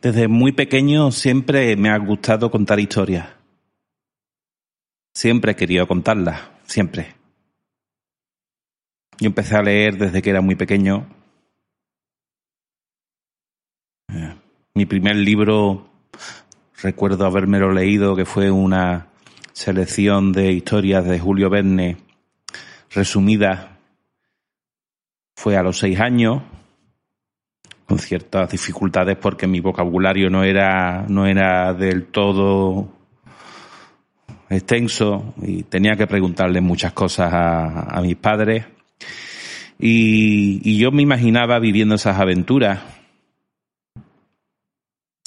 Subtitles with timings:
[0.00, 3.28] Desde muy pequeño siempre me ha gustado contar historias.
[5.14, 7.14] Siempre he querido contarlas, siempre.
[9.18, 11.06] Yo empecé a leer desde que era muy pequeño.
[14.08, 14.34] Eh,
[14.74, 15.90] mi primer libro,
[16.82, 19.08] recuerdo habérmelo leído, que fue una
[19.52, 21.98] selección de historias de Julio Verne
[22.90, 23.68] resumidas.
[25.36, 26.42] Fue a los seis años,
[27.90, 32.88] con ciertas dificultades porque mi vocabulario no era, no era del todo
[34.48, 38.64] extenso y tenía que preguntarle muchas cosas a, mis padres.
[39.76, 42.80] Y, y, yo me imaginaba viviendo esas aventuras.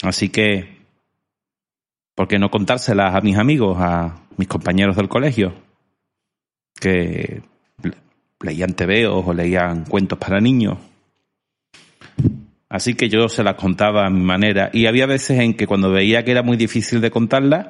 [0.02, 0.78] Así que,
[2.16, 5.54] ¿por qué no contárselas a mis amigos, a mis compañeros del colegio?
[6.80, 7.42] Que
[8.40, 10.78] leían tebeos o leían cuentos para niños.
[12.74, 14.72] Así que yo se las contaba a mi manera.
[14.74, 17.68] Y había veces en que cuando veía que era muy difícil de contarlas,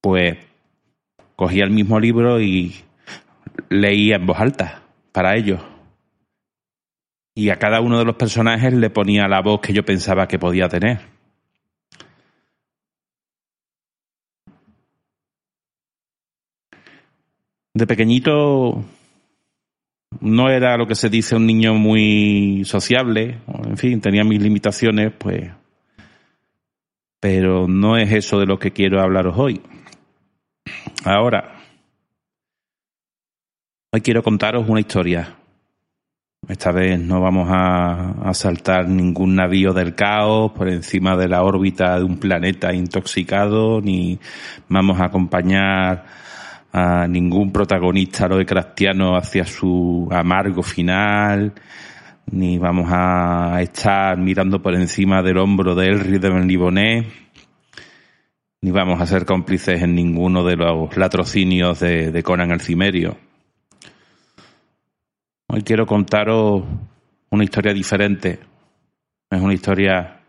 [0.00, 0.38] pues
[1.36, 2.74] cogía el mismo libro y
[3.68, 5.60] leía en voz alta para ellos.
[7.36, 10.40] Y a cada uno de los personajes le ponía la voz que yo pensaba que
[10.40, 10.98] podía tener.
[17.72, 18.84] De pequeñito
[20.20, 25.12] no era lo que se dice un niño muy sociable, en fin, tenía mis limitaciones,
[25.16, 25.50] pues,
[27.20, 29.60] pero no es eso de lo que quiero hablaros hoy.
[31.04, 31.56] Ahora,
[33.92, 35.36] hoy quiero contaros una historia.
[36.48, 41.98] Esta vez no vamos a, saltar ningún navío del caos por encima de la órbita
[41.98, 44.20] de un planeta intoxicado, ni
[44.68, 46.04] vamos a acompañar
[46.76, 51.54] a ningún protagonista lo de Crastiano hacia su amargo final,
[52.30, 57.06] ni vamos a estar mirando por encima del hombro de Elry de Benlibonet,
[58.60, 63.16] ni vamos a ser cómplices en ninguno de los latrocinios de, de Conan el Cimerio.
[65.48, 66.62] Hoy quiero contaros
[67.30, 68.38] una historia diferente.
[69.30, 70.20] Es una historia...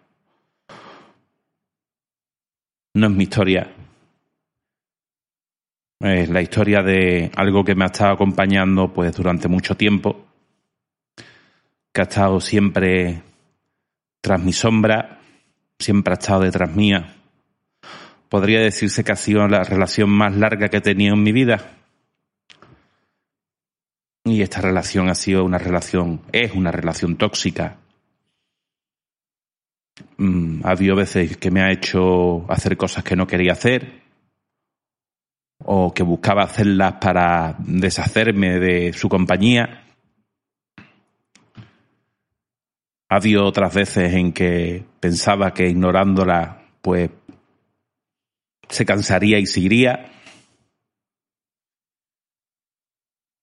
[2.93, 3.67] No es mi historia,
[5.99, 10.25] es la historia de algo que me ha estado acompañando pues durante mucho tiempo,
[11.91, 13.21] que ha estado siempre
[14.21, 15.19] tras mi sombra,
[15.79, 17.15] siempre ha estado detrás mía.
[18.29, 21.71] Podría decirse que ha sido la relación más larga que he tenido en mi vida.
[24.25, 27.77] Y esta relación ha sido una relación, es una relación tóxica.
[30.17, 34.06] Mm, ha habido veces que me ha hecho hacer cosas que no quería hacer,
[35.59, 39.83] o que buscaba hacerlas para deshacerme de su compañía.
[43.09, 47.09] Ha habido otras veces en que pensaba que ignorándola, pues
[48.69, 50.11] se cansaría y seguiría.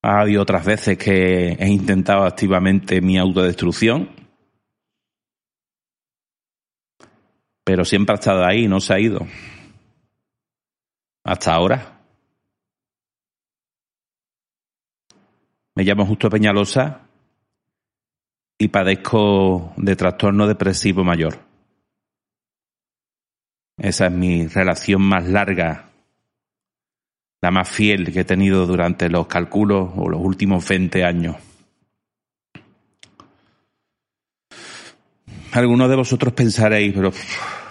[0.02, 4.10] Ha habido otras veces que he intentado activamente mi autodestrucción.
[7.64, 9.26] Pero siempre ha estado ahí, no se ha ido.
[11.24, 11.93] Hasta ahora.
[15.76, 17.00] Me llamo Justo Peñalosa
[18.56, 21.36] y padezco de trastorno depresivo mayor.
[23.76, 25.90] Esa es mi relación más larga,
[27.42, 31.36] la más fiel que he tenido durante los cálculos o los últimos 20 años.
[35.50, 37.12] Algunos de vosotros pensaréis, pero,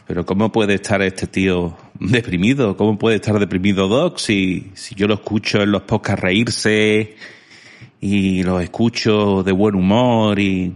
[0.05, 2.75] pero ¿cómo puede estar este tío deprimido?
[2.75, 7.15] ¿Cómo puede estar deprimido Doc si, si yo lo escucho en los podcasts reírse?
[8.05, 10.75] Y los escucho de buen humor y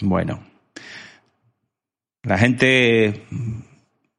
[0.00, 0.42] bueno,
[2.22, 3.26] la gente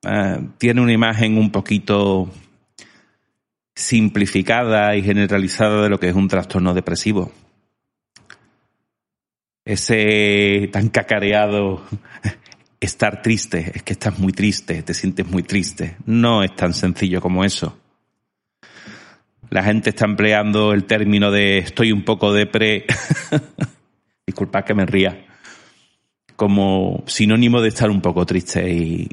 [0.05, 2.29] uh, tiene una imagen un poquito
[3.73, 7.31] simplificada y generalizada de lo que es un trastorno depresivo.
[9.65, 11.83] Ese tan cacareado
[12.79, 15.97] estar triste, es que estás muy triste, te sientes muy triste.
[16.05, 17.75] No es tan sencillo como eso.
[19.55, 22.85] La gente está empleando el término de estoy un poco depre.
[24.27, 25.27] Disculpad que me ría.
[26.35, 29.07] Como sinónimo de estar un poco triste y,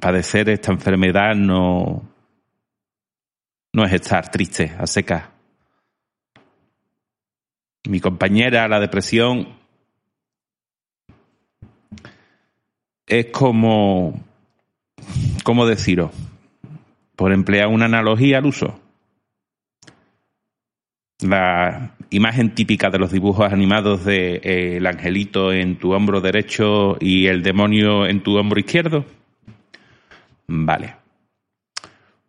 [0.00, 2.02] padecer esta enfermedad no,
[3.72, 5.30] no es estar triste a seca.
[7.88, 9.50] Mi compañera, la depresión,
[13.06, 14.20] es como,
[15.44, 16.10] ¿cómo deciros?
[17.14, 18.80] Por emplear una analogía al uso
[21.20, 26.96] la imagen típica de los dibujos animados de eh, el angelito en tu hombro derecho
[27.00, 29.04] y el demonio en tu hombro izquierdo?
[30.46, 30.96] Vale.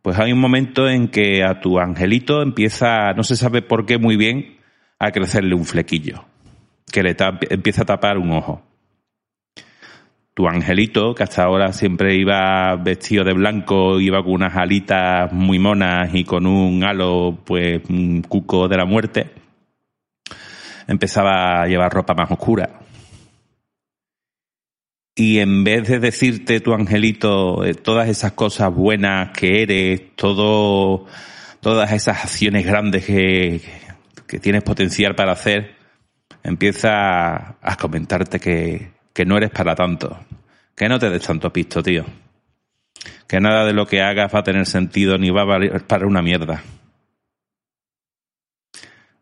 [0.02, 3.98] Pues hay un momento en que a tu angelito empieza, no se sabe por qué
[3.98, 4.58] muy bien,
[4.98, 6.26] a crecerle un flequillo,
[6.92, 7.16] que le
[7.50, 8.69] empieza a tapar un ojo.
[10.40, 15.60] Tu angelito, que hasta ahora siempre iba vestido de blanco, iba con unas alitas muy
[15.60, 19.32] monas y con un halo, pues, un cuco de la muerte,
[20.88, 22.80] empezaba a llevar ropa más oscura.
[25.14, 31.06] Y en vez de decirte tu angelito eh, todas esas cosas buenas que eres, todo,
[31.60, 33.60] todas esas acciones grandes que,
[34.26, 35.76] que tienes potencial para hacer,
[36.44, 40.20] empieza a comentarte que, que no eres para tanto.
[40.76, 42.06] Que no te des tanto pisto, tío.
[43.28, 46.08] Que nada de lo que hagas va a tener sentido ni va a valer para
[46.08, 46.64] una mierda.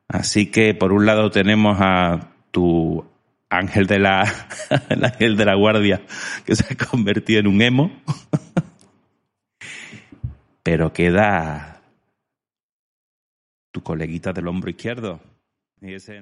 [0.08, 3.06] Así que por un lado tenemos a tu
[3.50, 4.24] ángel de la
[4.90, 6.02] el ángel de la guardia
[6.46, 8.02] que se ha convertido en un emo.
[10.64, 11.82] Pero queda
[13.72, 15.22] tu coleguita del hombro izquierdo.
[15.82, 16.22] Y ese.